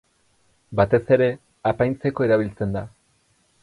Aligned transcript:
Batez 0.79 1.01
ere, 1.17 1.29
apaintzeko 1.73 2.29
erabiltzen 2.31 2.79
da. 2.81 2.87